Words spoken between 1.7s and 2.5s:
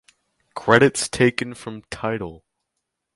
Tidal.